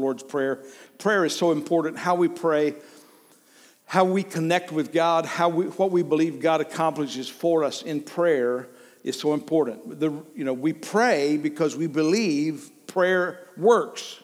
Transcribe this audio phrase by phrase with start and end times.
[0.00, 0.62] Lord's Prayer.
[0.98, 1.98] Prayer is so important.
[1.98, 2.74] How we pray,
[3.86, 8.00] how we connect with God, how we, what we believe God accomplishes for us in
[8.00, 8.68] prayer
[9.04, 10.00] is so important.
[10.00, 14.20] The, you know, we pray because we believe prayer works.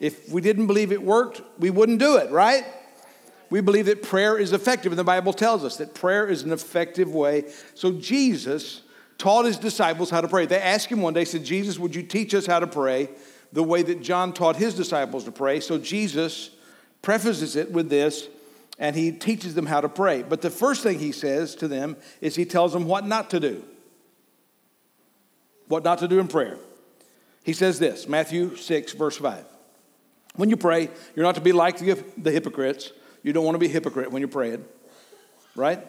[0.00, 2.64] If we didn't believe it worked, we wouldn't do it, right?
[3.48, 6.52] We believe that prayer is effective, and the Bible tells us that prayer is an
[6.52, 7.44] effective way.
[7.74, 8.82] So Jesus
[9.18, 10.46] taught his disciples how to pray.
[10.46, 13.08] They asked him one day, said, Jesus, would you teach us how to pray
[13.52, 15.60] the way that John taught his disciples to pray?
[15.60, 16.50] So Jesus
[17.02, 18.28] prefaces it with this,
[18.78, 20.22] and he teaches them how to pray.
[20.22, 23.40] But the first thing he says to them is he tells them what not to
[23.40, 23.62] do.
[25.68, 26.58] What not to do in prayer.
[27.44, 29.44] He says this Matthew 6, verse 5.
[30.34, 32.92] When you pray, you're not to be like the, hypocrites.
[33.22, 34.64] You don't want to be a hypocrite when you're praying,
[35.54, 35.84] right?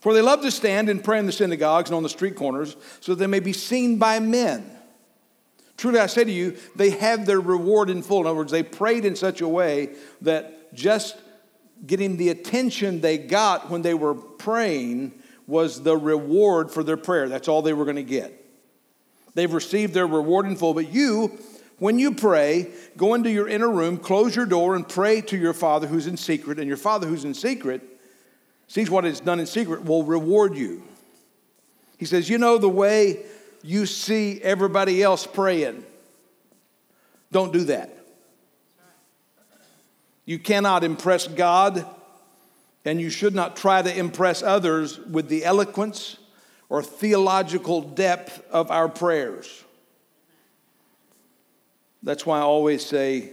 [0.00, 2.76] For they love to stand and pray in the synagogues and on the street corners
[3.00, 4.68] so that they may be seen by men.
[5.82, 8.20] Truly, I say to you, they have their reward in full.
[8.20, 9.88] In other words, they prayed in such a way
[10.20, 11.16] that just
[11.84, 15.10] getting the attention they got when they were praying
[15.48, 17.28] was the reward for their prayer.
[17.28, 18.46] That's all they were going to get.
[19.34, 20.72] They've received their reward in full.
[20.72, 21.36] But you,
[21.80, 25.52] when you pray, go into your inner room, close your door, and pray to your
[25.52, 26.60] Father who's in secret.
[26.60, 27.82] And your Father who's in secret
[28.68, 30.84] sees what is done in secret will reward you.
[31.98, 33.24] He says, You know the way
[33.62, 35.84] you see everybody else praying.
[37.30, 37.96] Don't do that.
[40.24, 41.84] You cannot impress God,
[42.84, 46.16] and you should not try to impress others with the eloquence
[46.68, 49.64] or theological depth of our prayers.
[52.02, 53.30] That's why I always say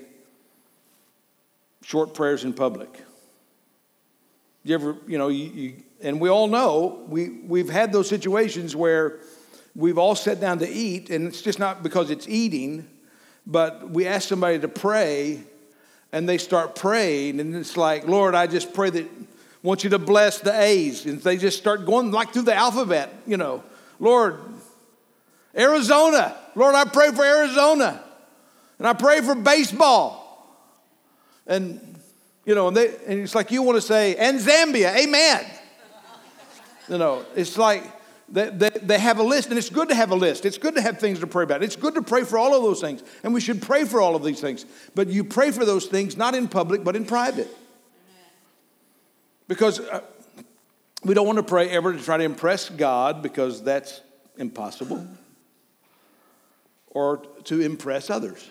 [1.84, 2.90] short prayers in public.
[4.64, 8.76] You ever, you know, you, you, and we all know we, we've had those situations
[8.76, 9.20] where
[9.76, 12.88] we've all sat down to eat, and it's just not because it's eating,
[13.46, 15.42] but we ask somebody to pray,
[16.12, 19.08] and they start praying, and it's like, Lord, I just pray that
[19.62, 21.06] want you to bless the A's.
[21.06, 23.64] And they just start going like through the alphabet, you know.
[24.00, 24.40] Lord,
[25.56, 26.36] Arizona.
[26.56, 28.04] Lord, I pray for Arizona.
[28.78, 30.26] And I pray for baseball.
[31.46, 32.00] And,
[32.46, 35.46] you know, and, they, and it's like you want to say, and Zambia, amen.
[36.88, 37.84] you know, it's like
[38.32, 40.46] they, they, they have a list, and it's good to have a list.
[40.46, 41.64] It's good to have things to pray about.
[41.64, 43.04] It's good to pray for all of those things.
[43.24, 44.66] And we should pray for all of these things.
[44.94, 47.48] But you pray for those things not in public, but in private.
[49.48, 50.02] Because uh,
[51.04, 54.02] we don't want to pray ever to try to impress God because that's
[54.38, 55.06] impossible,
[56.88, 58.48] or to impress others.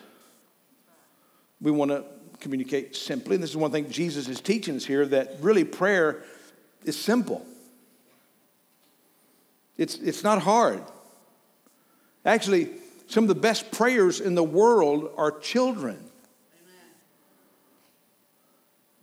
[1.61, 2.03] We want to
[2.39, 3.35] communicate simply.
[3.35, 6.23] And this is one thing Jesus is teaching us here that really prayer
[6.83, 7.45] is simple.
[9.79, 10.83] It's, it's not hard.
[12.25, 12.69] Actually,
[13.07, 15.97] some of the best prayers in the world are children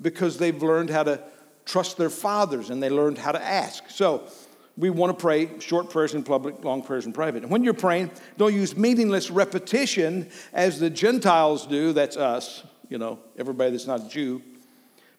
[0.03, 1.23] because they've learned how to
[1.65, 3.89] trust their fathers and they learned how to ask.
[3.89, 4.29] So
[4.77, 7.43] we want to pray short prayers in public, long prayers in private.
[7.43, 11.95] And when you're praying, don't use meaningless repetition as the Gentiles do.
[11.95, 14.43] That's us, you know, everybody that's not a Jew.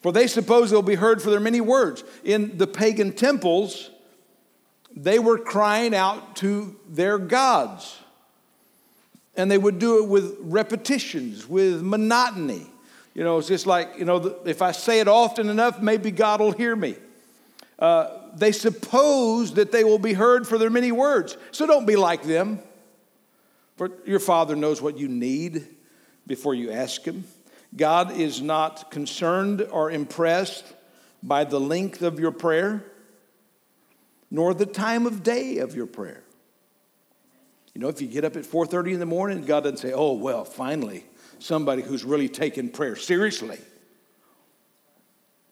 [0.02, 2.04] For they suppose they'll be heard for their many words.
[2.24, 3.90] In the pagan temples,
[4.96, 7.98] they were crying out to their gods.
[9.36, 12.66] And they would do it with repetitions, with monotony.
[13.14, 16.40] You know, it's just like, you know, if I say it often enough, maybe God
[16.40, 16.96] will hear me.
[17.80, 21.38] Uh, they suppose that they will be heard for their many words.
[21.52, 22.60] So don't be like them.
[23.76, 25.68] For your Father knows what you need
[26.26, 27.26] before you ask Him.
[27.76, 30.66] God is not concerned or impressed
[31.22, 32.84] by the length of your prayer,
[34.30, 36.24] nor the time of day of your prayer.
[37.74, 40.14] You know, if you get up at 4:30 in the morning, God doesn't say, "Oh,
[40.14, 41.06] well, finally,
[41.40, 43.60] somebody who's really taking prayer seriously.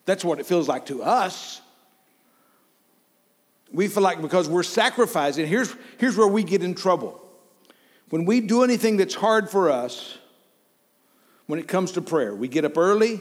[0.05, 1.61] That's what it feels like to us.
[3.71, 7.21] We feel like because we're sacrificing, here's, here's where we get in trouble.
[8.09, 10.17] When we do anything that's hard for us,
[11.47, 13.19] when it comes to prayer, we get up early,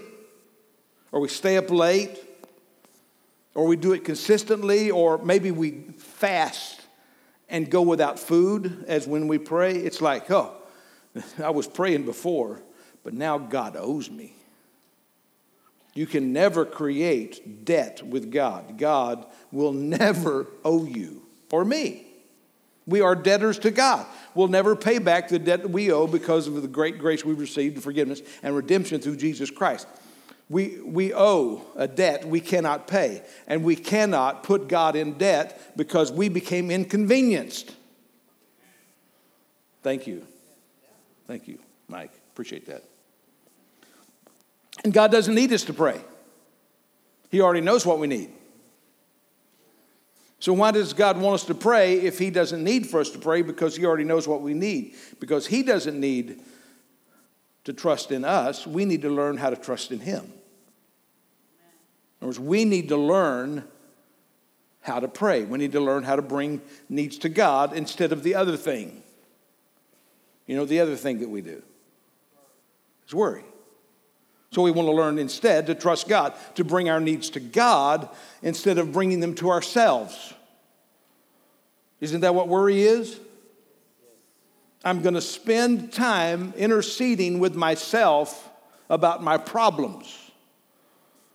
[1.10, 2.22] or we stay up late,
[3.54, 6.80] or we do it consistently, or maybe we fast
[7.48, 9.76] and go without food as when we pray.
[9.76, 10.54] It's like, oh,
[11.42, 12.62] I was praying before,
[13.02, 14.34] but now God owes me.
[15.94, 18.78] You can never create debt with God.
[18.78, 21.22] God will never owe you
[21.52, 22.04] or me.
[22.86, 24.04] We are debtors to God.
[24.34, 27.38] We'll never pay back the debt that we owe because of the great grace we've
[27.38, 29.86] received, forgiveness and redemption through Jesus Christ.
[30.48, 35.72] We, we owe a debt we cannot pay, and we cannot put God in debt
[35.76, 37.74] because we became inconvenienced.
[39.82, 40.26] Thank you.
[41.26, 41.58] Thank you,
[41.88, 42.12] Mike.
[42.32, 42.84] Appreciate that.
[44.82, 46.00] And God doesn't need us to pray,
[47.30, 48.30] He already knows what we need.
[50.40, 53.18] So, why does God want us to pray if He doesn't need for us to
[53.18, 53.40] pray?
[53.40, 54.94] Because He already knows what we need.
[55.18, 56.42] Because He doesn't need
[57.64, 60.24] to trust in us, we need to learn how to trust in Him.
[62.20, 63.64] In other words, we need to learn
[64.80, 65.44] how to pray.
[65.44, 69.02] We need to learn how to bring needs to God instead of the other thing.
[70.46, 71.62] You know, the other thing that we do
[73.06, 73.44] is worry.
[74.52, 78.08] So we want to learn instead to trust God, to bring our needs to God
[78.42, 80.34] instead of bringing them to ourselves.
[82.00, 83.18] Isn't that what worry is?
[84.84, 88.50] I'm going to spend time interceding with myself
[88.90, 90.30] about my problems.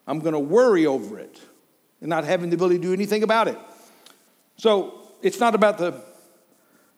[0.05, 1.41] I'm going to worry over it
[1.99, 3.57] and not having the ability to do anything about it.
[4.57, 6.01] So it's not about the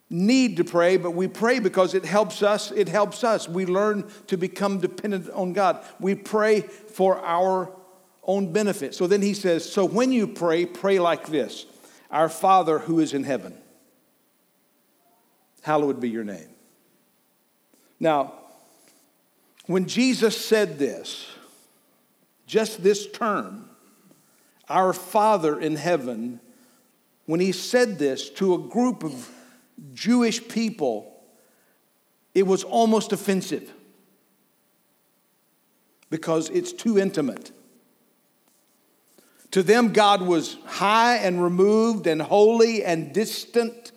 [0.10, 2.72] need to pray, but we pray because it helps us.
[2.72, 3.48] It helps us.
[3.48, 5.84] We learn to become dependent on God.
[6.00, 7.72] We pray for our
[8.24, 8.94] own benefit.
[8.94, 11.66] So then he says, So when you pray, pray like this
[12.10, 13.61] Our Father who is in heaven,
[15.62, 16.50] hallowed be your name.
[18.00, 18.34] Now,
[19.68, 21.28] when Jesus said this,
[22.48, 23.70] just this term,
[24.68, 26.40] our Father in heaven,
[27.26, 29.30] when he said this to a group of
[29.94, 31.24] Jewish people,
[32.34, 33.72] it was almost offensive
[36.10, 37.52] because it's too intimate.
[39.52, 43.92] To them, God was high and removed and holy and distant.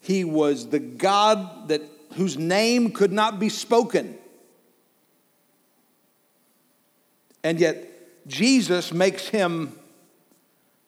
[0.00, 1.82] He was the God that,
[2.14, 4.16] whose name could not be spoken.
[7.44, 9.72] And yet, Jesus makes him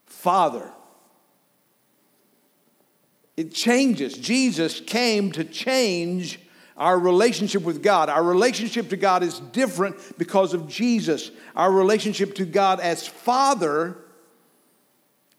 [0.06, 0.70] Father.
[3.37, 4.14] It changes.
[4.17, 6.38] Jesus came to change
[6.76, 8.09] our relationship with God.
[8.09, 11.31] Our relationship to God is different because of Jesus.
[11.56, 13.97] Our relationship to God as Father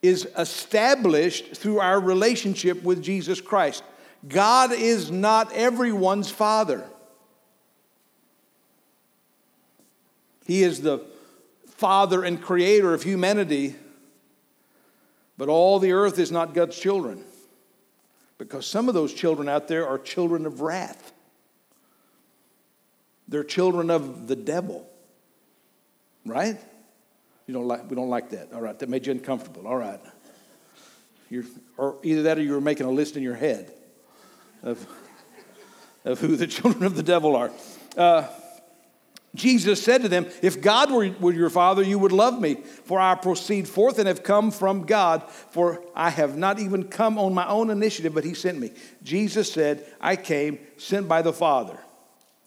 [0.04, 3.84] is established through our relationship with Jesus Christ.
[4.28, 6.84] God is not everyone's Father,
[10.46, 11.00] He is the
[11.68, 13.76] Father and Creator of humanity,
[15.38, 17.24] but all the earth is not God's children.
[18.38, 21.14] Because some of those children out there are children of wrath.
[23.28, 24.88] They're children of the devil.
[26.26, 26.60] Right?
[27.48, 28.54] You don't like, we don't like that.
[28.54, 29.68] All right, that made you uncomfortable.
[29.68, 30.00] All right.
[31.30, 31.44] You're,
[31.78, 33.72] or either that or you were making a list in your head
[34.62, 34.86] of,
[36.06, 37.52] of who the children of the devil are.
[37.98, 38.28] Uh,
[39.36, 42.56] Jesus said to them, If God were, were, your father, you would love me,
[42.86, 47.18] for I proceed forth and have come from God, for I have not even come
[47.18, 48.72] on my own initiative, but he sent me.
[49.02, 51.80] Jesus said, I came sent by the Father.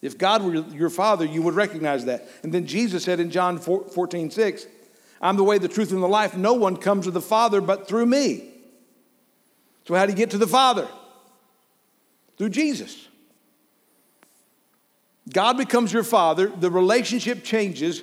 [0.01, 2.29] If God were your father, you would recognize that.
[2.45, 4.67] And then Jesus said in John 14, 6,
[5.21, 6.37] I'm the way, the truth, and the life.
[6.37, 8.51] No one comes to the Father but through me.
[9.87, 10.89] So, how do you get to the Father?
[12.39, 13.09] Through Jesus.
[15.33, 16.47] God becomes your father.
[16.49, 18.03] The relationship changes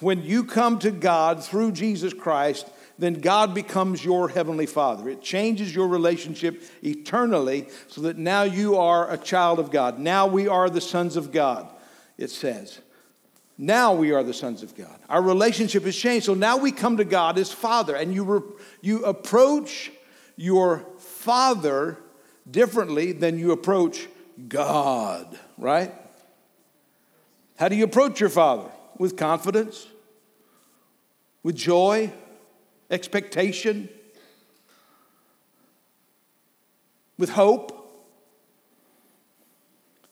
[0.00, 2.68] when you come to God through Jesus Christ.
[2.98, 5.08] Then God becomes your heavenly father.
[5.10, 9.98] It changes your relationship eternally so that now you are a child of God.
[9.98, 11.68] Now we are the sons of God,
[12.16, 12.80] it says.
[13.58, 14.98] Now we are the sons of God.
[15.08, 16.26] Our relationship has changed.
[16.26, 19.90] So now we come to God as Father, and you, re- you approach
[20.36, 21.98] your Father
[22.50, 24.08] differently than you approach
[24.48, 25.92] God, right?
[27.56, 28.70] How do you approach your Father?
[28.98, 29.86] With confidence,
[31.42, 32.12] with joy,
[32.90, 33.88] expectation,
[37.18, 37.85] with hope.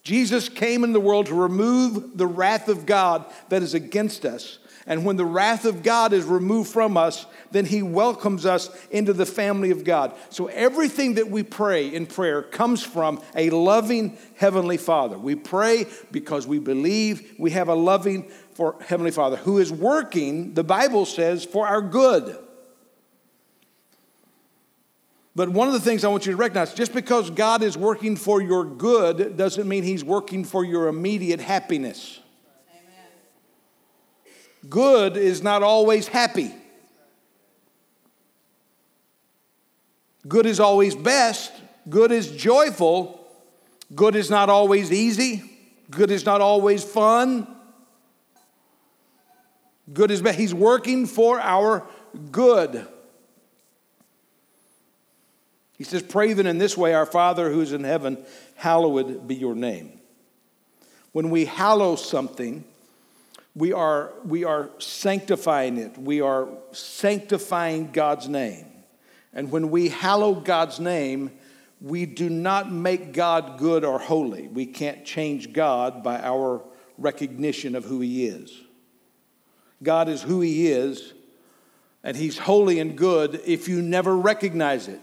[0.04, 4.58] Jesus came in the world to remove the wrath of God that is against us
[4.86, 9.12] and when the wrath of God is removed from us, then He welcomes us into
[9.12, 10.14] the family of God.
[10.28, 15.18] So everything that we pray in prayer comes from a loving Heavenly Father.
[15.18, 20.54] We pray because we believe we have a loving for Heavenly Father who is working,
[20.54, 22.38] the Bible says, for our good.
[25.36, 28.16] But one of the things I want you to recognize just because God is working
[28.16, 32.20] for your good doesn't mean He's working for your immediate happiness.
[34.68, 36.54] Good is not always happy.
[40.26, 41.52] Good is always best.
[41.88, 43.20] Good is joyful.
[43.94, 45.42] Good is not always easy.
[45.90, 47.46] Good is not always fun.
[49.92, 50.38] Good is best.
[50.38, 51.86] He's working for our
[52.30, 52.86] good.
[55.76, 58.24] He says, Pray then in this way, Our Father who is in heaven,
[58.56, 60.00] hallowed be your name.
[61.12, 62.64] When we hallow something,
[63.54, 65.96] we are, we are sanctifying it.
[65.96, 68.66] We are sanctifying God's name.
[69.32, 71.30] And when we hallow God's name,
[71.80, 74.48] we do not make God good or holy.
[74.48, 76.62] We can't change God by our
[76.98, 78.52] recognition of who He is.
[79.82, 81.12] God is who He is,
[82.02, 85.00] and He's holy and good if you never recognize it.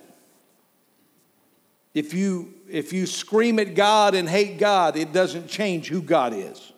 [1.94, 6.34] If you, if you scream at God and hate God, it doesn't change who God
[6.34, 6.72] is.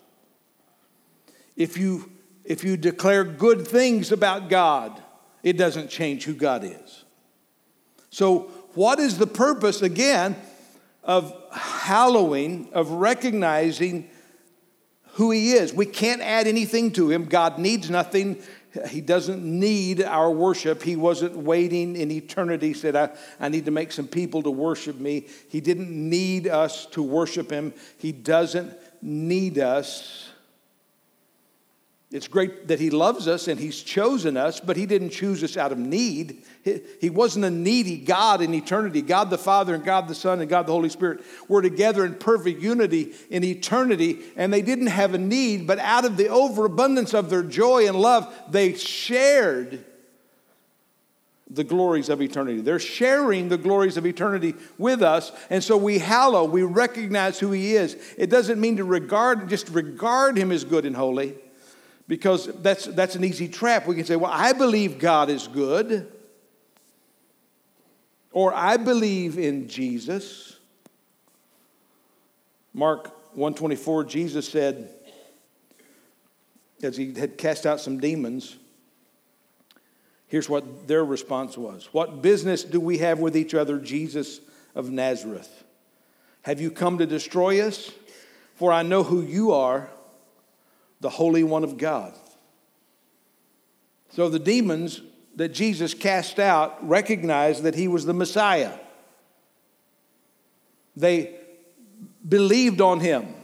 [1.56, 2.12] If you,
[2.44, 5.02] if you declare good things about God,
[5.44, 7.04] it doesn't change who God is.
[8.10, 10.36] So, what is the purpose, again,
[11.04, 14.10] of hallowing, of recognizing
[15.14, 15.74] who He is?
[15.74, 17.26] We can't add anything to Him.
[17.26, 18.42] God needs nothing.
[18.90, 20.82] He doesn't need our worship.
[20.82, 24.52] He wasn't waiting in eternity, He said, I, I need to make some people to
[24.52, 25.28] worship me.
[25.50, 27.74] He didn't need us to worship Him.
[27.98, 30.33] He doesn't need us.
[32.14, 35.58] It's great that He loves us and He's chosen us, but He didn't choose us
[35.58, 36.44] out of need.
[37.02, 39.02] He wasn't a needy God in eternity.
[39.02, 42.14] God the Father and God the Son and God the Holy Spirit were together in
[42.14, 47.16] perfect unity in eternity, and they didn't have a need, but out of the overabundance
[47.16, 49.84] of their joy and love, they shared
[51.50, 52.62] the glories of eternity.
[52.62, 57.52] They're sharing the glories of eternity with us, and so we hallow, we recognize who
[57.52, 57.98] He is.
[58.20, 61.38] It doesn't mean to regard, just regard Him as good and holy
[62.08, 63.88] because that's, that's an easy trap.
[63.88, 66.12] We can say, well, I believe God is good,
[68.32, 70.58] or I believe in Jesus.
[72.74, 74.90] Mark 124, Jesus said,
[76.82, 78.58] as he had cast out some demons,
[80.28, 84.42] here's what their response was What business do we have with each other, Jesus
[84.76, 85.64] of Nazareth?
[86.42, 87.92] Have you come to destroy us?
[88.56, 89.90] For I know who you are
[91.04, 92.14] the Holy One of God.
[94.10, 95.02] So the demons
[95.36, 98.72] that Jesus cast out recognized that he was the Messiah.
[100.96, 101.36] They
[102.28, 103.36] believed on him.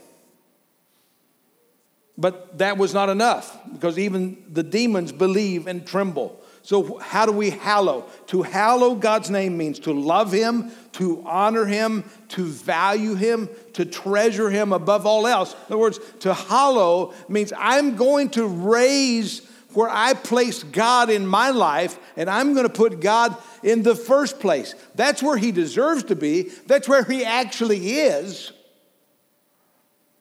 [2.17, 6.39] But that was not enough because even the demons believe and tremble.
[6.61, 8.05] So, how do we hallow?
[8.27, 13.85] To hallow God's name means to love Him, to honor Him, to value Him, to
[13.85, 15.53] treasure Him above all else.
[15.53, 19.41] In other words, to hallow means I'm going to raise
[19.73, 23.95] where I place God in my life, and I'm going to put God in the
[23.95, 24.75] first place.
[24.95, 28.51] That's where He deserves to be, that's where He actually is.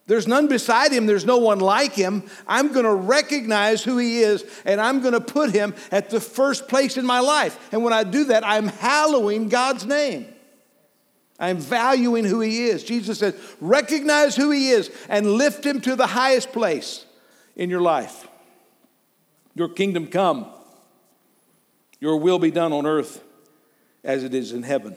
[0.08, 2.24] There's none beside him, there's no one like him.
[2.46, 6.18] I'm going to recognize who he is and I'm going to put him at the
[6.18, 7.68] first place in my life.
[7.72, 10.26] And when I do that, I'm hallowing God's name.
[11.38, 12.84] I'm valuing who he is.
[12.84, 17.04] Jesus said, recognize who he is and lift him to the highest place
[17.54, 18.26] in your life.
[19.54, 20.46] Your kingdom come,
[22.00, 23.22] your will be done on earth
[24.02, 24.96] as it is in heaven.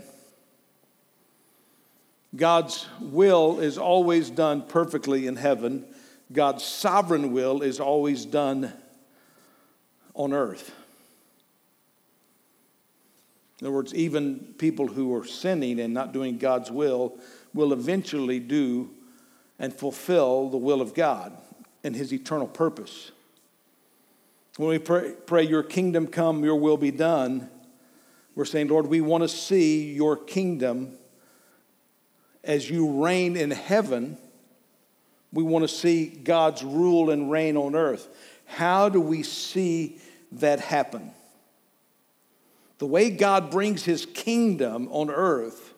[2.36, 5.86] God's will is always done perfectly in heaven.
[6.32, 8.72] God's sovereign will is always done
[10.14, 10.74] on earth.
[13.60, 17.18] In other words, even people who are sinning and not doing God's will
[17.54, 18.90] will eventually do
[19.60, 21.38] and fulfill the will of God
[21.84, 23.12] and His eternal purpose.
[24.58, 27.50] When we pray, pray, Your kingdom come, Your will be done,
[28.34, 30.98] we're saying, Lord, we want to see Your kingdom
[32.44, 34.18] as you reign in heaven,
[35.32, 38.08] we want to see God's rule and reign on earth.
[38.46, 39.98] How do we see
[40.34, 41.12] that happen?
[42.80, 45.74] The way God brings his kingdom on earth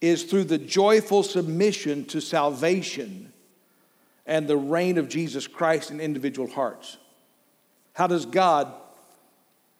[0.00, 3.32] is through the joyful submission to salvation
[4.24, 6.96] and the reign of Jesus Christ in individual hearts.
[7.94, 8.72] How does God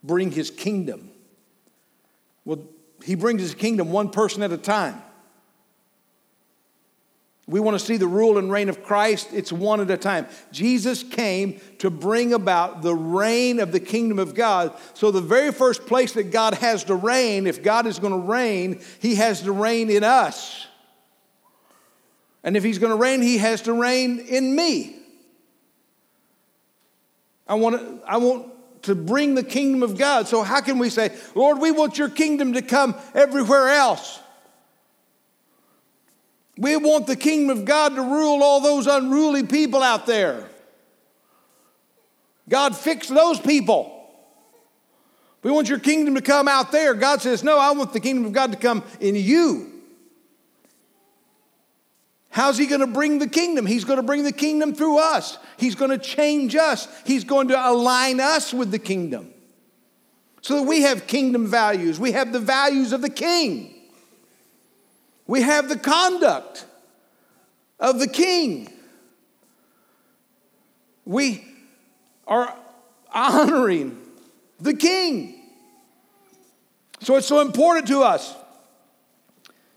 [0.03, 1.11] bring his kingdom?
[2.45, 2.65] Well,
[3.05, 5.01] he brings his kingdom one person at a time.
[7.49, 10.27] We want to see the rule and reign of Christ, it's one at a time.
[10.53, 14.77] Jesus came to bring about the reign of the kingdom of God.
[14.93, 18.19] So, the very first place that God has to reign, if God is going to
[18.19, 20.67] reign, He has to reign in us.
[22.45, 24.97] And if He's going to reign, He has to reign in me.
[27.47, 30.29] I want to, I want to bring the kingdom of God.
[30.29, 34.21] So, how can we say, Lord, we want your kingdom to come everywhere else?
[36.59, 40.49] We want the kingdom of God to rule all those unruly people out there.
[42.49, 43.95] God, fix those people.
[45.43, 46.95] We want your kingdom to come out there.
[46.95, 49.73] God says, No, I want the kingdom of God to come in you.
[52.31, 53.65] How's he going to bring the kingdom?
[53.65, 55.39] He's going to bring the kingdom through us.
[55.57, 56.89] He's going to change us.
[57.07, 59.33] He's going to align us with the kingdom
[60.41, 62.01] so that we have kingdom values.
[62.01, 63.75] We have the values of the king.
[65.29, 66.65] We have the conduct
[67.79, 68.73] of the king.
[71.05, 71.45] We
[72.27, 72.53] are
[73.13, 73.99] honoring
[74.59, 75.35] the king.
[77.01, 78.35] So it's so important to us.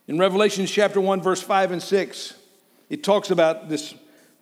[0.08, 2.34] In Revelation chapter 1, verse 5 and 6,
[2.90, 3.94] it talks about this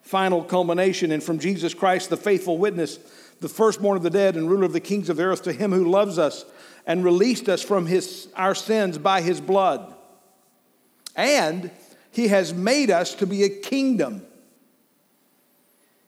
[0.04, 1.12] final culmination.
[1.12, 3.00] And from Jesus Christ, the faithful witness,
[3.42, 5.72] the firstborn of the dead and ruler of the kings of the earth, to him
[5.72, 6.46] who loves us
[6.86, 9.96] and released us from his, our sins by his blood.
[11.20, 11.70] And
[12.12, 14.26] he has made us to be a kingdom.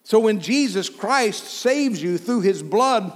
[0.06, 3.12] So when Jesus Christ saves you through his blood,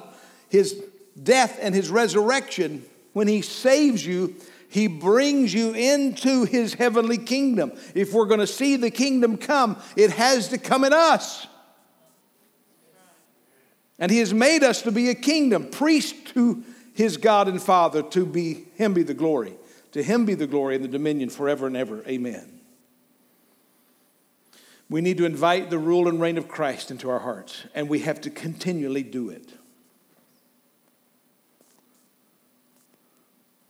[0.50, 0.84] his
[1.22, 2.84] death, and his resurrection,
[3.14, 4.36] when he saves you,
[4.68, 7.72] he brings you into his heavenly kingdom.
[7.94, 11.48] If we're going to see the kingdom come, it has to come in us.
[13.98, 16.62] And he has made us to be a kingdom, priest to
[16.94, 19.54] his God and Father, to be him be the glory.
[19.96, 22.04] To him be the glory and the dominion forever and ever.
[22.06, 22.60] Amen.
[24.90, 28.00] We need to invite the rule and reign of Christ into our hearts, and we
[28.00, 29.54] have to continually do it.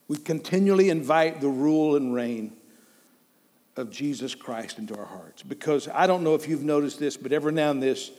[0.07, 2.53] We continually invite the rule and reign
[3.75, 5.43] of Jesus Christ into our hearts.
[5.43, 8.09] Because I don't know if you've noticed this, but every now and this,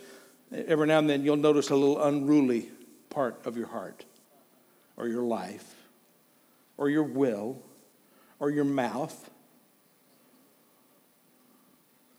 [0.52, 2.68] every now and then you'll notice a little unruly
[3.10, 4.04] part of your heart,
[4.96, 5.74] or your life,
[6.76, 7.60] or your will,
[8.38, 9.30] or your mouth.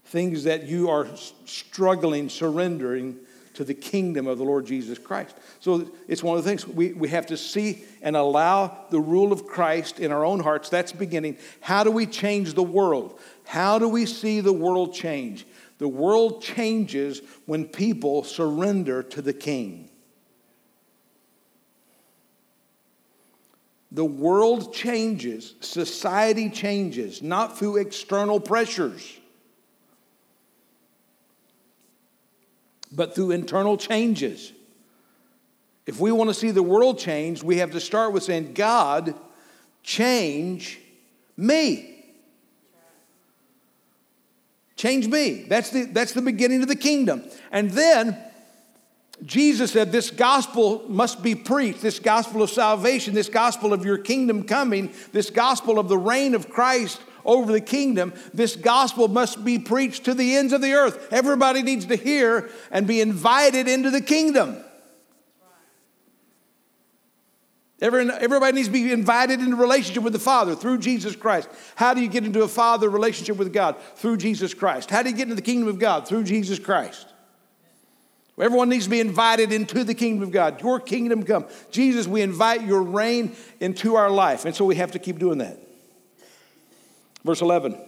[0.06, 1.08] Things that you are
[1.46, 3.20] struggling, surrendering
[3.58, 5.36] to the kingdom of the Lord Jesus Christ.
[5.60, 9.34] So it's one of the things we, we have to see and allow the rule
[9.34, 10.70] of Christ in our own hearts.
[10.70, 11.38] That's beginning.
[11.60, 13.20] How do we change the world?
[13.46, 15.48] How do we see the world change?
[15.80, 19.90] The world changes when people surrender to the king.
[23.98, 29.18] The world changes, society changes, not through external pressures.
[32.92, 34.52] but through internal changes.
[35.86, 39.14] If we want to see the world change, we have to start with saying, God,
[39.84, 40.80] change
[41.36, 42.06] me.
[44.76, 45.46] Change me.
[45.48, 47.24] That's the, that's the beginning of the kingdom.
[47.52, 48.18] And then
[49.26, 53.98] Jesus said, This gospel must be preached, this gospel of salvation, this gospel of your
[53.98, 59.44] kingdom coming, this gospel of the reign of Christ over the kingdom, this gospel must
[59.44, 61.12] be preached to the ends of the earth.
[61.12, 64.64] Everybody needs to hear and be invited into the kingdom.
[67.80, 71.48] Everybody needs to be invited into relationship with the Father through Jesus Christ.
[71.76, 73.76] How do you get into a Father relationship with God?
[73.96, 74.90] Through Jesus Christ.
[74.90, 76.08] How do you get into the kingdom of God?
[76.08, 77.08] Through Jesus Christ.
[78.40, 80.62] Everyone needs to be invited into the kingdom of God.
[80.62, 81.46] Your kingdom come.
[81.72, 84.46] Jesus, we invite your reign into our life.
[84.46, 85.60] And so we have to keep doing that.
[87.24, 87.72] Verse 11.
[87.72, 87.82] Then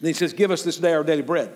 [0.00, 1.52] he says, Give us this day our daily bread.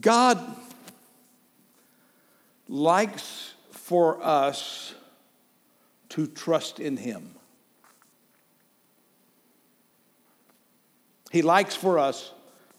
[0.00, 0.56] God
[2.68, 4.94] likes for us
[6.08, 7.34] to trust in Him.
[11.30, 12.32] He likes for us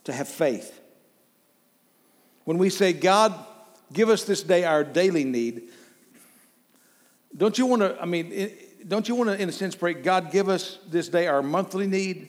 [0.04, 0.80] to have faith.
[2.44, 3.34] When we say, God,
[3.92, 5.70] give us this day our daily need,
[7.36, 8.52] don't you want to, I mean,
[8.86, 11.86] don't you want to, in a sense, pray, God, give us this day our monthly
[11.86, 12.28] need,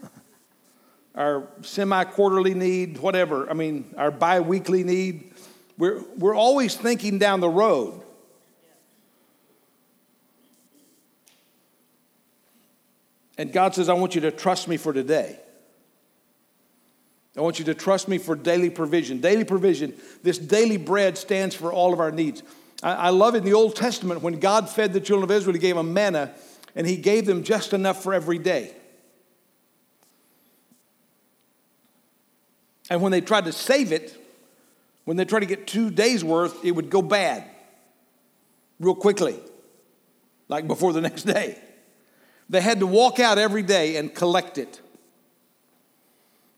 [1.14, 3.50] our semi quarterly need, whatever.
[3.50, 5.34] I mean, our bi weekly need.
[5.76, 8.02] We're, we're always thinking down the road.
[13.36, 15.38] And God says, I want you to trust me for today.
[17.38, 19.20] I want you to trust me for daily provision.
[19.20, 22.42] Daily provision, this daily bread stands for all of our needs.
[22.82, 25.60] I, love it in the Old Testament when God fed the children of Israel, He
[25.60, 26.32] gave them manna
[26.74, 28.74] and He gave them just enough for every day.
[32.90, 34.16] And when they tried to save it,
[35.04, 37.44] when they tried to get two days' worth, it would go bad
[38.80, 39.38] real quickly,
[40.48, 41.58] like before the next day.
[42.48, 44.80] They had to walk out every day and collect it.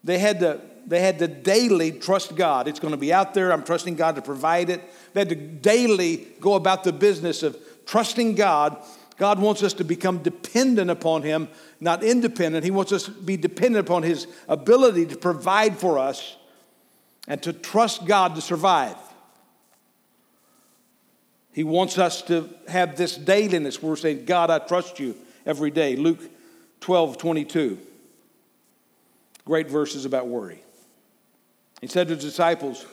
[0.05, 2.69] They had to they had to daily trust God.
[2.69, 3.53] It's going to be out there.
[3.53, 4.81] I'm trusting God to provide it.
[5.12, 8.77] They had to daily go about the business of trusting God.
[9.16, 11.49] God wants us to become dependent upon Him,
[11.81, 12.64] not independent.
[12.64, 16.37] He wants us to be dependent upon His ability to provide for us
[17.29, 18.97] and to trust God to survive.
[21.53, 25.71] He wants us to have this dailiness where we're saying, God, I trust you every
[25.71, 25.97] day.
[25.97, 26.21] Luke
[26.81, 27.79] 12, 22.
[29.45, 30.62] Great verses about worry.
[31.81, 32.85] He said to his disciples,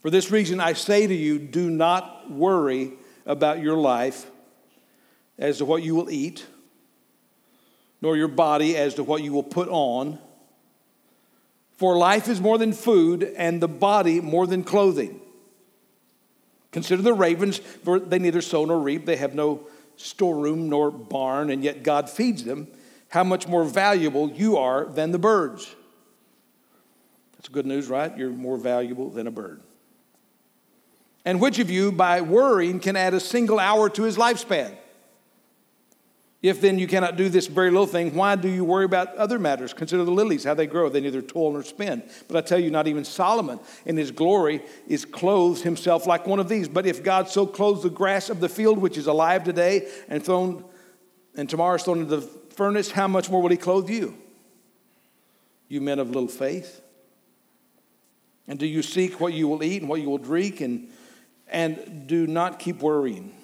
[0.00, 2.92] For this reason I say to you, do not worry
[3.26, 4.26] about your life
[5.38, 6.46] as to what you will eat,
[8.00, 10.18] nor your body as to what you will put on.
[11.76, 15.20] For life is more than food, and the body more than clothing.
[16.72, 21.50] Consider the ravens, for they neither sow nor reap, they have no storeroom nor barn,
[21.50, 22.68] and yet God feeds them.
[23.10, 25.74] How much more valuable you are than the birds.
[27.38, 28.16] That's good news, right?
[28.16, 29.62] You're more valuable than a bird.
[31.24, 34.76] And which of you, by worrying, can add a single hour to his lifespan?
[36.40, 39.40] If then you cannot do this very little thing, why do you worry about other
[39.40, 39.72] matters?
[39.72, 40.88] Consider the lilies, how they grow.
[40.88, 42.08] They neither toil nor spin.
[42.28, 46.38] But I tell you, not even Solomon in his glory is clothed himself like one
[46.38, 46.68] of these.
[46.68, 50.24] But if God so clothes the grass of the field, which is alive today and
[50.24, 50.64] thrown
[51.34, 54.16] and tomorrow is thrown into the furnace, how much more will he clothe you?
[55.68, 56.80] You men of little faith.
[58.48, 60.60] And do you seek what you will eat and what you will drink?
[60.60, 60.88] And,
[61.46, 63.34] and do not keep worrying.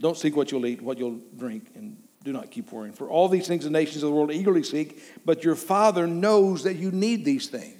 [0.00, 2.92] Don't seek what you'll eat, what you'll drink, and do not keep worrying.
[2.92, 6.64] For all these things the nations of the world eagerly seek, but your Father knows
[6.64, 7.78] that you need these things.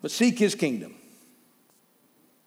[0.00, 0.94] But seek his kingdom,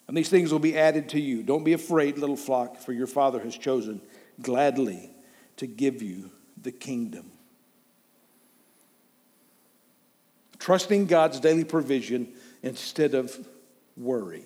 [0.08, 1.44] and these things will be added to you.
[1.44, 4.02] Don't be afraid, little flock, for your Father has chosen
[4.42, 5.12] gladly
[5.58, 7.32] to give you the kingdom.
[10.62, 12.30] Trusting God's daily provision
[12.64, 13.38] instead of
[13.98, 14.46] worry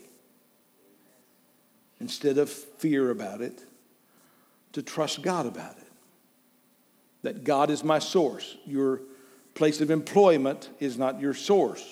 [2.00, 3.64] instead of fear about it,
[4.74, 5.88] to trust God about it.
[7.24, 8.58] That God is my source.
[8.66, 9.02] Your
[9.54, 11.84] place of employment is not your source.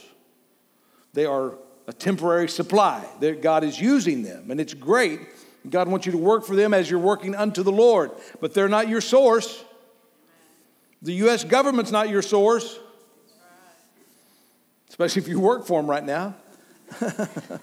[1.13, 1.55] They are
[1.87, 3.05] a temporary supply.
[3.21, 5.19] That God is using them, and it's great.
[5.69, 8.69] God wants you to work for them as you're working unto the Lord, but they're
[8.69, 9.63] not your source.
[11.01, 11.43] The U.S.
[11.43, 12.77] government's not your source,
[14.93, 16.35] especially if you work for them right now.
[16.99, 17.59] They're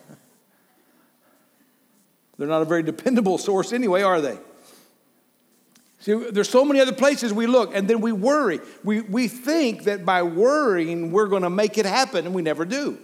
[2.49, 4.37] not a very dependable source anyway, are they?
[6.01, 8.59] See, there's so many other places we look, and then we worry.
[8.83, 12.65] We, we think that by worrying, we're going to make it happen, and we never
[12.65, 12.99] do.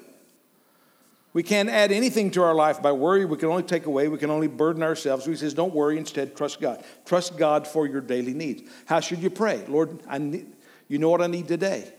[1.32, 3.24] We can't add anything to our life by worry.
[3.26, 4.08] We can only take away.
[4.08, 5.24] We can only burden ourselves.
[5.24, 5.98] He says, don't worry.
[5.98, 6.82] Instead, trust God.
[7.04, 8.68] Trust God for your daily needs.
[8.86, 9.64] How should you pray?
[9.68, 10.52] Lord, I need,
[10.88, 11.92] you know what I need today.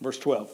[0.00, 0.50] Verse 12.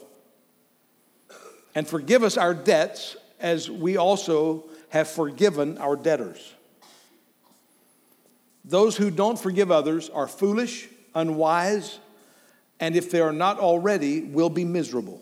[1.75, 6.53] And forgive us our debts as we also have forgiven our debtors.
[8.63, 11.99] Those who don't forgive others are foolish, unwise,
[12.79, 15.21] and if they are not already, will be miserable.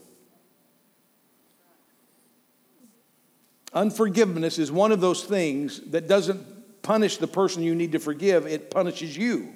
[3.74, 8.46] Unforgiveness is one of those things that doesn't punish the person you need to forgive,
[8.46, 9.54] it punishes you.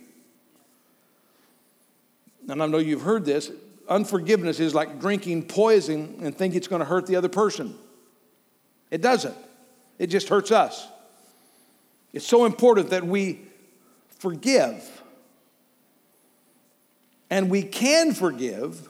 [2.50, 3.52] And I know you've heard this.
[3.88, 7.76] Unforgiveness is like drinking poison and think it's going to hurt the other person.
[8.92, 9.36] It doesn't,
[9.98, 10.88] it just hurts us.
[12.14, 13.42] It's so important that we
[14.20, 15.02] forgive.
[17.30, 18.88] And we can forgive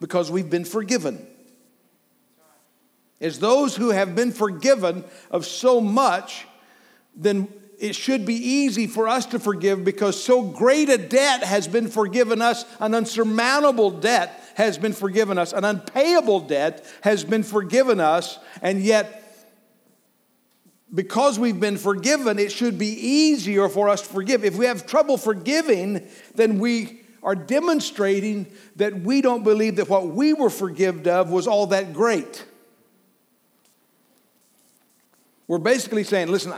[0.00, 1.24] because we've been forgiven.
[3.20, 6.44] As those who have been forgiven of so much,
[7.14, 7.46] then
[7.82, 11.88] it should be easy for us to forgive because so great a debt has been
[11.88, 17.98] forgiven us, an unsurmountable debt has been forgiven us, an unpayable debt has been forgiven
[17.98, 19.18] us, and yet,
[20.94, 24.44] because we've been forgiven, it should be easier for us to forgive.
[24.44, 30.06] If we have trouble forgiving, then we are demonstrating that we don't believe that what
[30.06, 32.44] we were forgiven of was all that great.
[35.48, 36.54] We're basically saying, listen,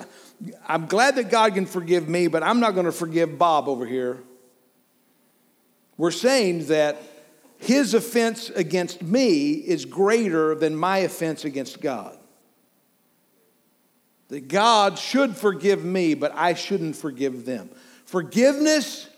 [0.66, 3.86] I'm glad that God can forgive me, but I'm not going to forgive Bob over
[3.86, 4.22] here.
[5.96, 7.00] We're saying that
[7.58, 12.16] his offense against me is greater than my offense against God.
[14.28, 17.70] That God should forgive me, but I shouldn't forgive them.
[18.04, 19.08] Forgiveness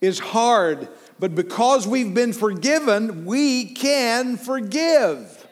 [0.00, 5.46] is hard, but because we've been forgiven, we can forgive.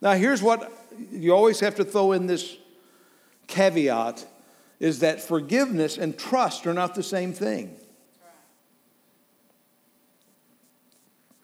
[0.00, 0.72] Now, here's what
[1.10, 2.56] you always have to throw in this
[3.46, 4.26] caveat
[4.78, 7.76] is that forgiveness and trust are not the same thing.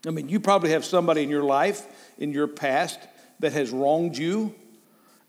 [0.06, 1.84] I mean, you probably have somebody in your life,
[2.18, 3.00] in your past,
[3.40, 4.54] that has wronged you.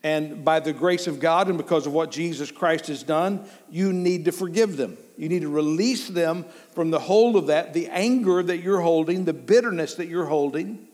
[0.03, 3.91] And by the grace of God and because of what Jesus Christ has done, you
[3.91, 4.97] need to forgive them.
[5.17, 9.25] You need to release them from the hold of that, the anger that you're holding,
[9.25, 10.87] the bitterness that you're holding.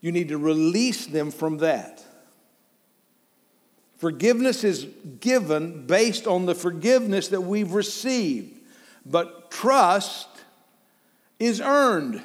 [0.00, 2.04] You need to release them from that.
[3.96, 4.86] Forgiveness is
[5.20, 8.60] given based on the forgiveness that we've received,
[9.06, 10.28] but trust
[11.38, 12.22] is earned.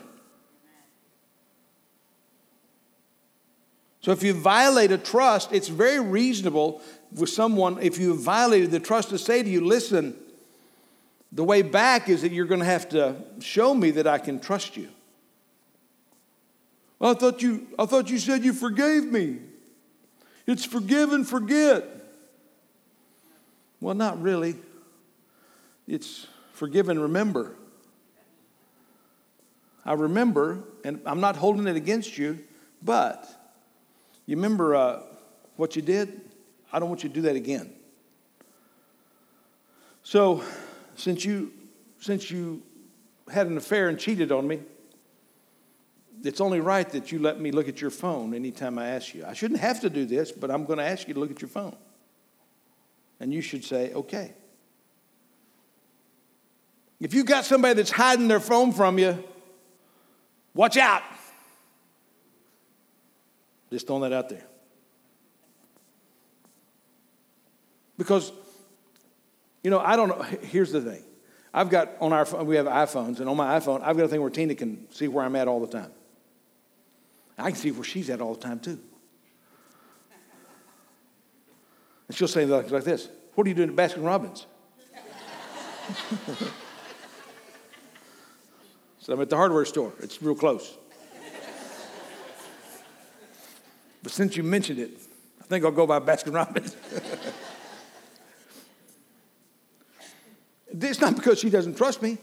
[4.01, 6.81] So if you violate a trust, it's very reasonable
[7.13, 10.15] with someone, if you violated the trust, to say to you, listen,
[11.31, 14.39] the way back is that you're going to have to show me that I can
[14.39, 14.89] trust you.
[16.99, 19.37] Well, I thought you, I thought you said you forgave me.
[20.47, 21.85] It's forgive and forget.
[23.79, 24.55] Well, not really.
[25.87, 27.55] It's forgive and remember.
[29.83, 32.39] I remember, and I'm not holding it against you,
[32.83, 33.27] but
[34.27, 35.01] you remember uh,
[35.55, 36.21] what you did?
[36.71, 37.73] I don't want you to do that again.
[40.03, 40.43] So,
[40.95, 41.51] since you
[41.99, 42.63] since you
[43.31, 44.59] had an affair and cheated on me,
[46.23, 49.25] it's only right that you let me look at your phone anytime I ask you.
[49.25, 51.41] I shouldn't have to do this, but I'm going to ask you to look at
[51.41, 51.75] your phone.
[53.19, 54.33] And you should say, okay.
[56.99, 59.23] If you've got somebody that's hiding their phone from you,
[60.53, 61.03] watch out.
[63.71, 64.45] Just throwing that out there.
[67.97, 68.31] Because,
[69.63, 70.21] you know, I don't know.
[70.41, 71.03] Here's the thing.
[71.53, 74.07] I've got on our phone, we have iPhones, and on my iPhone, I've got a
[74.07, 75.91] thing where Tina can see where I'm at all the time.
[77.37, 78.79] I can see where she's at all the time too.
[82.07, 84.45] And she'll say like, like this What are you doing at Baskin Robbins?
[88.99, 89.93] so I'm at the hardware store.
[89.99, 90.77] It's real close.
[94.03, 94.91] but since you mentioned it,
[95.39, 96.75] I think I'll go by Baskin Robbins.
[100.79, 102.17] it's not because she doesn't trust me,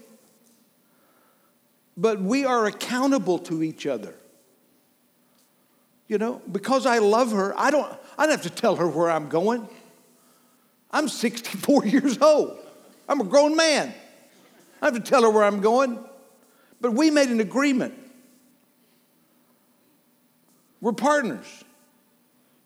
[1.97, 4.14] but we are accountable to each other.
[6.09, 9.11] You know, because I love her, I don't, I don't have to tell her where
[9.11, 9.68] I'm going.
[10.90, 12.59] I'm 64 years old.
[13.09, 13.94] I'm a grown man.
[14.81, 15.99] I have to tell her where I'm going.
[16.81, 17.94] But we made an agreement.
[20.81, 21.64] We're partners.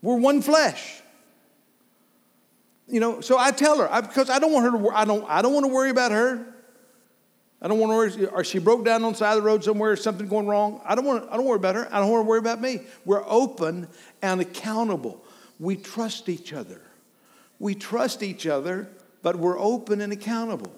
[0.03, 1.01] We're one flesh.
[2.89, 4.89] You know, so I tell her I, because I don't want her to.
[4.91, 5.25] I don't.
[5.29, 6.52] I don't want to worry about her.
[7.63, 9.63] I don't want to worry, or she broke down on the side of the road
[9.63, 10.81] somewhere, something going wrong.
[10.85, 11.87] I don't want, To, I don't worry about her.
[11.93, 12.81] I don't want to worry about me.
[13.05, 13.87] We're open
[14.21, 15.25] and accountable.
[15.61, 16.83] We trust each other.
[17.61, 18.89] We trust each other,
[19.23, 20.73] but we're open and accountable.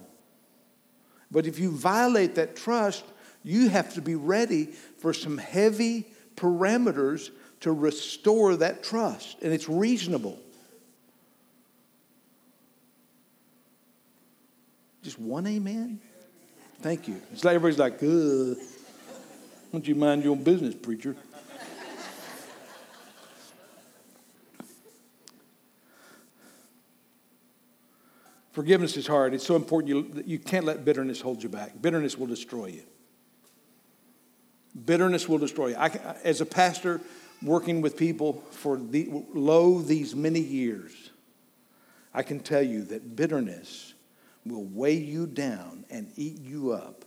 [1.30, 3.02] But if you violate that trust,
[3.42, 4.66] you have to be ready
[4.98, 10.38] for some heavy parameters to restore that trust, and it's reasonable.
[15.02, 16.00] Just one amen?
[16.84, 17.18] Thank you.
[17.32, 18.58] It's like everybody's like, Ugh.
[19.72, 21.16] don't you mind your own business, preacher?
[28.52, 29.32] Forgiveness is hard.
[29.32, 31.80] It's so important you, you can't let bitterness hold you back.
[31.80, 32.82] Bitterness will destroy you.
[34.84, 35.76] Bitterness will destroy you.
[35.76, 35.88] I,
[36.22, 37.00] as a pastor
[37.42, 40.92] working with people for the, low these many years,
[42.12, 43.93] I can tell you that bitterness
[44.46, 47.04] will weigh you down and eat you up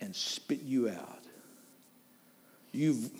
[0.00, 1.20] and spit you out.
[2.72, 3.10] You've,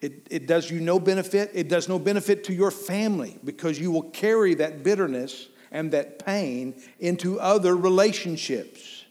[0.00, 1.50] it, it does you no benefit.
[1.54, 6.24] It does no benefit to your family because you will carry that bitterness and that
[6.24, 9.04] pain into other relationships.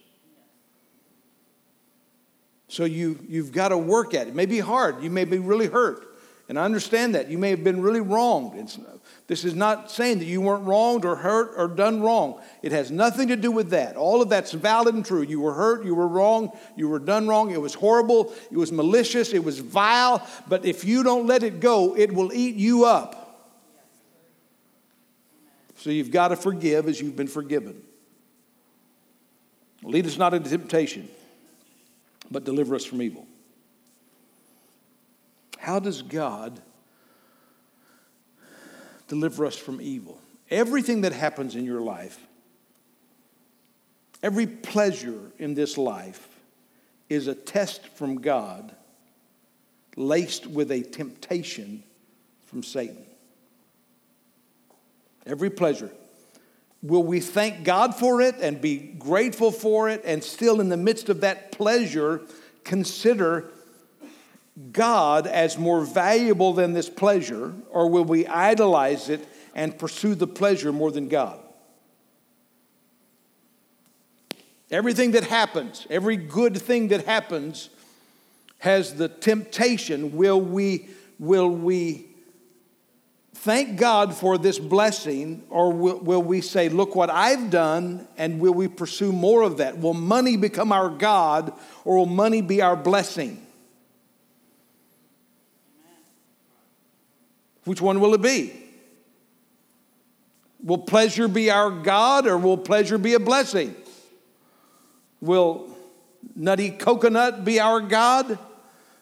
[2.69, 4.29] So you, you've got to work at it.
[4.29, 5.01] It may be hard.
[5.03, 6.03] You may be really hurt.
[6.49, 7.29] And I understand that.
[7.29, 8.57] You may have been really wronged.
[8.57, 8.77] It's,
[9.27, 12.41] this is not saying that you weren't wronged or hurt or done wrong.
[12.61, 13.97] It has nothing to do with that.
[13.97, 15.21] All of that's valid and true.
[15.21, 17.51] You were hurt, you were wrong, you were done wrong.
[17.51, 20.25] It was horrible, it was malicious, it was vile.
[20.47, 23.25] But if you don't let it go, it will eat you up.
[25.75, 27.83] So you've got to forgive as you've been forgiven.
[29.83, 31.09] Lead us not into temptation,
[32.31, 33.27] but deliver us from evil.
[35.57, 36.61] How does God
[39.07, 40.19] deliver us from evil?
[40.49, 42.25] Everything that happens in your life,
[44.23, 46.27] every pleasure in this life
[47.09, 48.75] is a test from God
[49.95, 51.83] laced with a temptation
[52.45, 53.03] from Satan.
[55.25, 55.91] Every pleasure.
[56.81, 60.77] Will we thank God for it and be grateful for it and still in the
[60.77, 62.21] midst of that pleasure
[62.63, 63.49] consider
[64.71, 70.27] God as more valuable than this pleasure, or will we idolize it and pursue the
[70.27, 71.39] pleasure more than God?
[74.69, 77.69] Everything that happens, every good thing that happens,
[78.59, 80.89] has the temptation will we,
[81.19, 82.07] will we
[83.33, 88.39] thank God for this blessing, or will, will, we say, Look what I've done, and
[88.39, 89.77] will we pursue more of that?
[89.77, 91.53] Will money become our God,
[91.85, 93.46] or will money be our blessing?
[97.67, 98.53] Which one will it be?
[100.63, 103.75] Will pleasure be our God, or will pleasure be a blessing?
[105.19, 105.69] Will
[106.33, 108.39] nutty coconut be our God?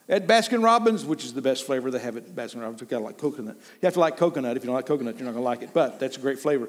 [0.09, 3.03] At Baskin Robbins, which is the best flavor they have at Baskin Robbins, you gotta
[3.03, 3.55] like coconut.
[3.55, 4.57] You have to like coconut.
[4.57, 6.67] If you don't like coconut, you're not gonna like it, but that's a great flavor.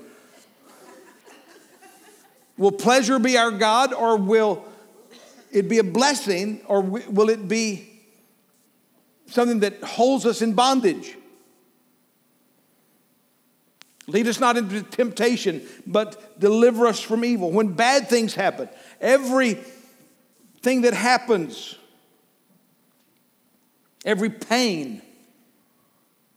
[2.59, 4.65] will pleasure be our God, or will
[5.51, 7.89] it be a blessing, or will it be
[9.29, 11.17] something that holds us in bondage?
[14.07, 17.51] Lead us not into temptation, but deliver us from evil.
[17.51, 18.69] When bad things happen,
[19.01, 21.77] everything that happens,
[24.07, 25.03] Every pain,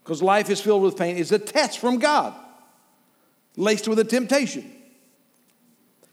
[0.04, 2.34] because life is filled with pain, is a test from God,
[3.56, 4.70] laced with a temptation.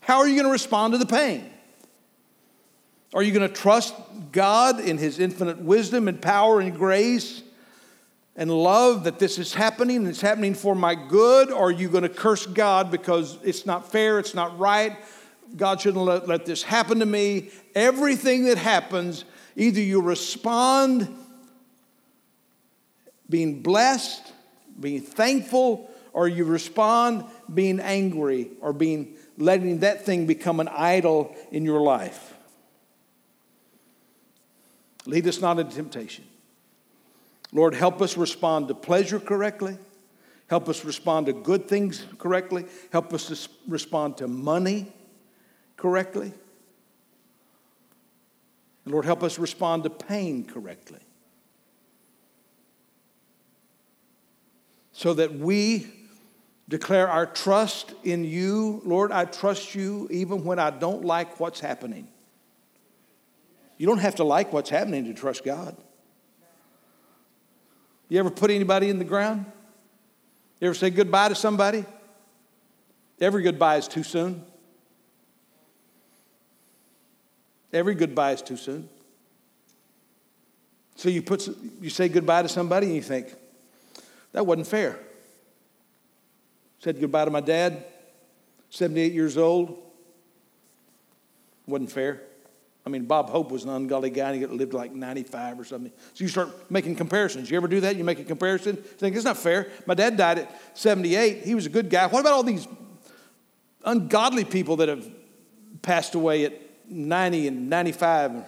[0.00, 1.50] How are you going to respond to the pain?
[3.14, 3.94] Are you going to trust
[4.32, 7.42] God in His infinite wisdom and power and grace
[8.36, 11.50] and love that this is happening and it's happening for my good?
[11.50, 14.96] Or are you going to curse God because it's not fair, it's not right?
[15.56, 17.50] God shouldn't let, let this happen to me.
[17.74, 21.16] Everything that happens, either you respond
[23.28, 24.32] being blessed,
[24.78, 31.34] being thankful, or you respond being angry or being letting that thing become an idol
[31.50, 32.34] in your life.
[35.06, 36.24] Lead us not into temptation.
[37.52, 39.78] Lord, help us respond to pleasure correctly.
[40.48, 42.66] Help us respond to good things correctly.
[42.92, 44.92] Help us to respond to money
[45.76, 46.32] correctly.
[48.84, 51.00] And Lord, help us respond to pain correctly.
[54.96, 55.86] so that we
[56.70, 58.80] declare our trust in you.
[58.82, 62.08] Lord, I trust you even when I don't like what's happening.
[63.76, 65.76] You don't have to like what's happening to trust God.
[68.08, 69.46] You ever put anybody in the ground?
[70.60, 71.84] You ever say goodbye to somebody?
[73.20, 74.44] Every goodbye is too soon.
[77.72, 78.88] Every goodbye is too soon.
[80.94, 81.46] So you put
[81.80, 83.34] you say goodbye to somebody and you think,
[84.32, 84.98] that wasn't fair.
[86.78, 87.84] Said goodbye to my dad,
[88.70, 89.76] 78 years old.
[91.66, 92.22] Wasn't fair.
[92.86, 95.90] I mean, Bob Hope was an ungodly guy and he lived like 95 or something.
[96.14, 97.50] So you start making comparisons.
[97.50, 97.96] You ever do that?
[97.96, 99.72] You make a comparison, You think it's not fair.
[99.86, 101.42] My dad died at 78.
[101.42, 102.06] He was a good guy.
[102.06, 102.68] What about all these
[103.84, 105.10] ungodly people that have
[105.82, 106.52] passed away at
[106.88, 108.34] 90 and 95?
[108.34, 108.42] You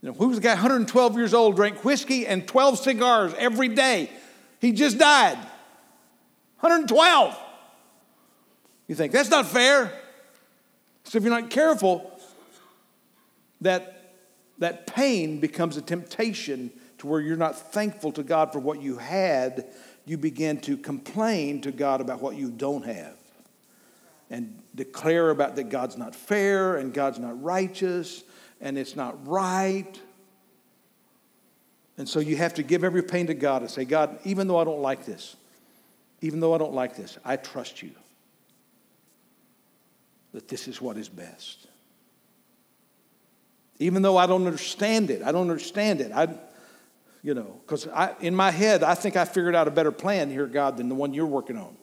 [0.00, 4.08] know, who was the guy 112 years old, drank whiskey and 12 cigars every day?
[4.62, 5.36] He just died.
[6.60, 7.38] 112.
[8.88, 9.92] You think, that's not fair.
[11.04, 12.18] So if you're not careful,
[13.60, 14.14] that,
[14.58, 18.98] that pain becomes a temptation to where you're not thankful to God for what you
[18.98, 19.66] had.
[20.04, 23.16] You begin to complain to God about what you don't have
[24.30, 28.22] and declare about that God's not fair and God's not righteous
[28.60, 30.00] and it's not right.
[31.98, 34.58] And so you have to give every pain to God and say, God, even though
[34.58, 35.36] I don't like this,
[36.20, 37.90] even though I don't like this, I trust you
[40.32, 41.66] that this is what is best.
[43.80, 46.12] Even though I don't understand it, I don't understand it.
[46.12, 46.28] I,
[47.22, 47.88] you know, because
[48.20, 50.94] in my head, I think I figured out a better plan here, God, than the
[50.94, 51.76] one you're working on.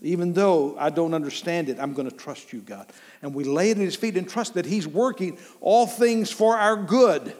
[0.00, 2.86] Even though I don't understand it, I'm going to trust you, God.
[3.22, 6.56] And we lay it at His feet and trust that He's working all things for
[6.56, 7.34] our good.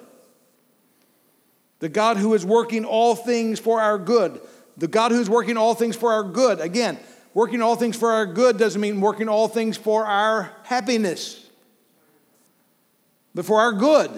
[1.81, 4.41] The God who is working all things for our good.
[4.77, 6.61] The God who's working all things for our good.
[6.61, 6.99] Again,
[7.35, 11.48] working all things for our good doesn't mean working all things for our happiness,
[13.39, 14.11] but for our good.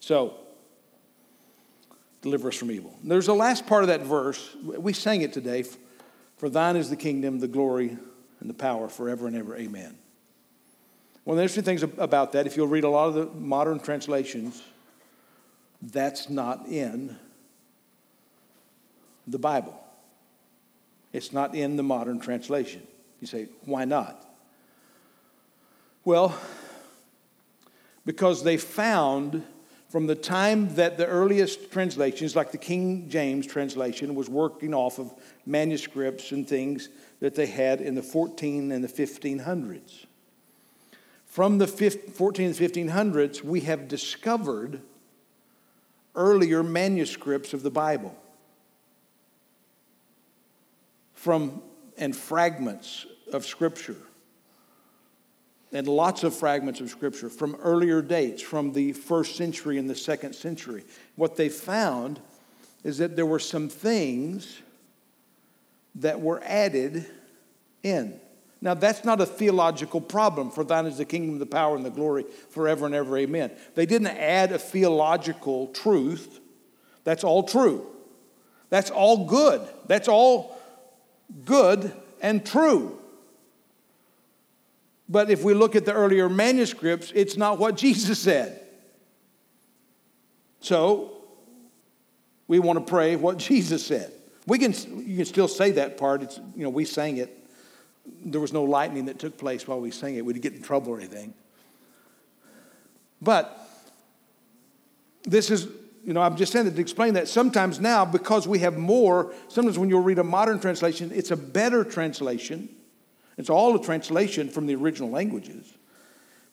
[0.00, 0.34] So,
[2.20, 2.94] deliver us from evil.
[3.02, 4.54] There's a last part of that verse.
[4.62, 5.64] We sang it today.
[6.36, 7.96] For thine is the kingdom, the glory,
[8.40, 9.56] and the power forever and ever.
[9.56, 9.96] Amen.
[11.24, 13.80] One of the interesting things about that, if you'll read a lot of the modern
[13.80, 14.62] translations,
[15.80, 17.16] that's not in
[19.26, 19.82] the Bible.
[21.14, 22.86] It's not in the modern translation.
[23.22, 24.25] You say, why not?
[26.06, 26.38] Well,
[28.04, 29.42] because they found
[29.88, 35.00] from the time that the earliest translations, like the King James translation, was working off
[35.00, 35.12] of
[35.46, 40.06] manuscripts and things that they had in the 14 and the 1500s.
[41.26, 44.82] From the 14 and 1500s, we have discovered
[46.14, 48.16] earlier manuscripts of the Bible
[51.14, 51.60] from
[51.98, 53.96] and fragments of scripture
[55.72, 59.94] and lots of fragments of scripture from earlier dates from the first century and the
[59.94, 60.84] second century
[61.16, 62.20] what they found
[62.84, 64.60] is that there were some things
[65.94, 67.06] that were added
[67.82, 68.20] in
[68.60, 71.90] now, that's not a theological problem, for thine is the kingdom, the power, and the
[71.90, 73.16] glory forever and ever.
[73.18, 73.52] Amen.
[73.74, 76.40] They didn't add a theological truth.
[77.04, 77.86] That's all true.
[78.70, 79.66] That's all good.
[79.86, 80.58] That's all
[81.44, 82.98] good and true.
[85.08, 88.60] But if we look at the earlier manuscripts, it's not what Jesus said.
[90.60, 91.12] So,
[92.48, 94.12] we want to pray what Jesus said.
[94.46, 94.72] We can,
[95.06, 96.22] you can still say that part.
[96.22, 97.46] It's, you know, we sang it
[98.24, 100.24] there was no lightning that took place while we sang it.
[100.24, 101.34] We'd get in trouble or anything.
[103.20, 103.68] But
[105.24, 105.68] this is,
[106.04, 109.32] you know, I'm just saying that to explain that sometimes now, because we have more,
[109.48, 112.68] sometimes when you'll read a modern translation, it's a better translation.
[113.36, 115.76] It's all a translation from the original languages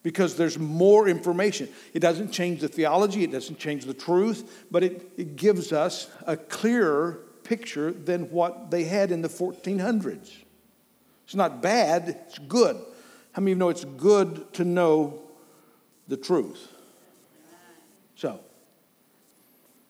[0.03, 1.69] because there's more information.
[1.93, 6.09] It doesn't change the theology, it doesn't change the truth, but it, it gives us
[6.27, 10.31] a clearer picture than what they had in the 1400s.
[11.25, 12.75] It's not bad, it's good.
[13.31, 15.21] How many of you know it's good to know
[16.07, 16.67] the truth?
[18.15, 18.39] So,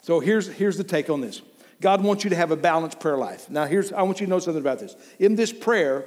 [0.02, 1.42] so here's, here's the take on this.
[1.82, 3.50] God wants you to have a balanced prayer life.
[3.50, 4.96] Now, here's I want you to know something about this.
[5.20, 6.06] In this prayer,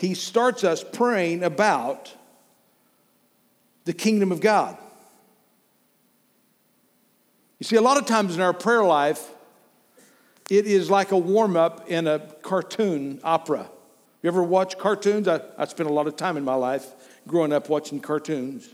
[0.00, 2.14] he starts us praying about
[3.84, 4.78] the kingdom of God.
[7.58, 9.28] You see, a lot of times in our prayer life,
[10.48, 13.70] it is like a warm up in a cartoon opera.
[14.22, 15.28] You ever watch cartoons?
[15.28, 16.86] I, I spent a lot of time in my life
[17.28, 18.70] growing up watching cartoons.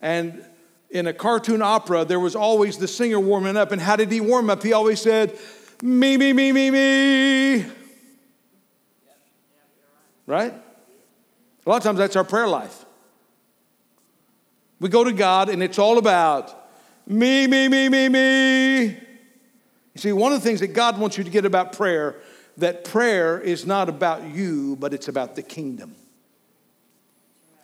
[0.00, 0.44] And
[0.90, 3.70] in a cartoon opera, there was always the singer warming up.
[3.70, 4.64] And how did he warm up?
[4.64, 5.38] He always said,
[5.80, 7.66] Me, me, me, me, me.
[10.26, 10.52] Right?
[11.66, 12.84] A lot of times that's our prayer life.
[14.80, 16.54] We go to God and it's all about
[17.06, 18.84] me, me, me, me, me.
[18.86, 22.16] You see, one of the things that God wants you to get about prayer
[22.56, 25.96] that prayer is not about you, but it's about the kingdom.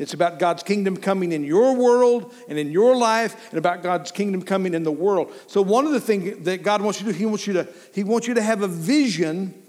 [0.00, 4.10] It's about God's kingdom coming in your world and in your life, and about God's
[4.10, 5.30] kingdom coming in the world.
[5.46, 7.68] So, one of the things that God wants you to do, He wants you to,
[7.94, 9.59] He wants you to have a vision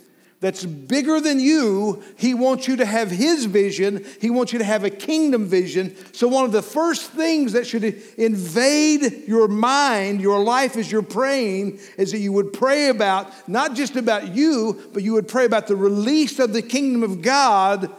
[0.41, 2.01] that's bigger than you.
[2.17, 4.03] He wants you to have His vision.
[4.19, 5.95] He wants you to have a kingdom vision.
[6.13, 7.83] So, one of the first things that should
[8.17, 13.75] invade your mind, your life as you're praying, is that you would pray about not
[13.75, 17.91] just about you, but you would pray about the release of the kingdom of God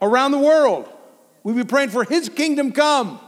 [0.00, 0.88] around the world.
[1.42, 3.18] We'd be praying for His kingdom come.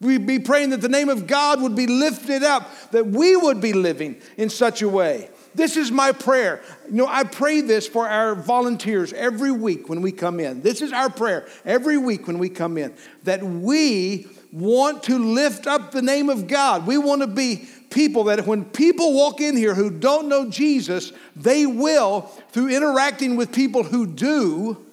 [0.00, 3.60] We'd be praying that the name of God would be lifted up, that we would
[3.60, 5.28] be living in such a way.
[5.54, 6.60] This is my prayer.
[6.86, 10.62] You know, I pray this for our volunteers every week when we come in.
[10.62, 15.66] This is our prayer every week when we come in that we want to lift
[15.66, 16.86] up the name of God.
[16.86, 21.12] We want to be people that when people walk in here who don't know Jesus,
[21.36, 24.84] they will, through interacting with people who do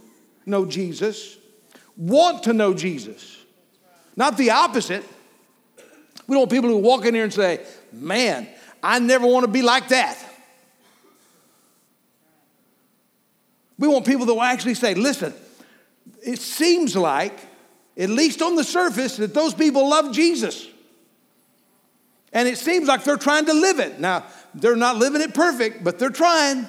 [0.45, 1.37] know Jesus,
[1.97, 3.37] want to know Jesus.
[4.15, 5.03] Not the opposite.
[6.27, 8.47] We don't want people who walk in here and say, Man,
[8.83, 10.17] I never want to be like that.
[13.81, 15.33] We want people that will actually say, listen,
[16.23, 17.33] it seems like,
[17.97, 20.67] at least on the surface, that those people love Jesus.
[22.31, 23.99] And it seems like they're trying to live it.
[23.99, 26.67] Now, they're not living it perfect, but they're trying.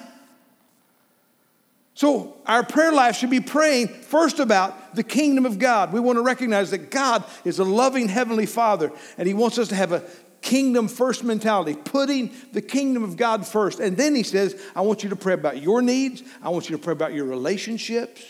[1.93, 5.93] So, our prayer life should be praying first about the kingdom of God.
[5.93, 9.67] We want to recognize that God is a loving heavenly Father, and He wants us
[9.67, 10.03] to have a
[10.43, 13.79] kingdom first mentality, putting the kingdom of God first.
[13.79, 16.77] And then he says, I want you to pray about your needs, I want you
[16.77, 18.21] to pray about your relationships,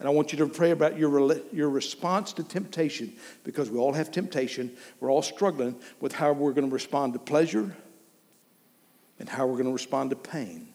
[0.00, 3.92] and I want you to pray about your, your response to temptation because we all
[3.92, 4.76] have temptation.
[5.00, 7.74] We're all struggling with how we're going to respond to pleasure
[9.18, 10.68] and how we're going to respond to pain.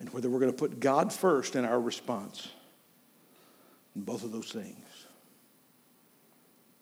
[0.00, 2.48] And whether we're going to put God first in our response.
[3.94, 4.78] In both of those things.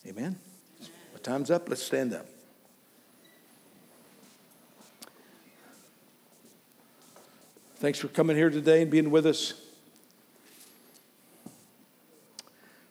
[0.06, 0.38] Amen
[1.22, 1.68] time's up.
[1.68, 2.26] Let's stand up.
[7.76, 9.54] Thanks for coming here today and being with us.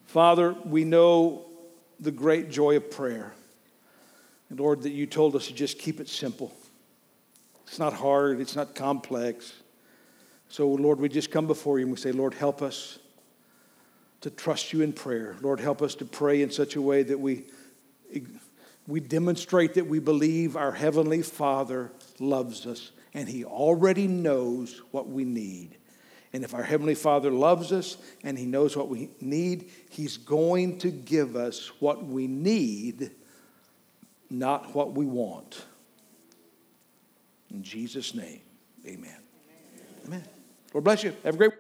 [0.05, 1.45] Father, we know
[1.99, 3.34] the great joy of prayer.
[4.49, 6.53] And Lord, that you told us to just keep it simple.
[7.65, 9.53] It's not hard, it's not complex.
[10.49, 12.99] So, Lord, we just come before you and we say, Lord, help us
[14.19, 15.38] to trust you in prayer.
[15.41, 17.45] Lord, help us to pray in such a way that we
[18.88, 25.07] we demonstrate that we believe our Heavenly Father loves us and He already knows what
[25.07, 25.78] we need.
[26.34, 30.80] And if our Heavenly Father loves us and He knows what we need, He's going
[30.80, 33.12] to give us what we need,
[34.30, 35.66] not what we want.
[37.49, 38.41] In Jesus' name,
[38.86, 38.97] amen.
[39.05, 39.86] Amen.
[40.05, 40.24] amen.
[40.74, 41.14] Lord bless you.
[41.24, 41.53] Have a great